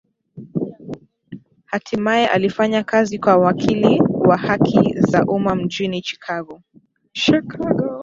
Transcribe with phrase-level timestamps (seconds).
[1.65, 6.61] Hatimae alifanya kazi kama wakili wa haki za umma mjini Chicago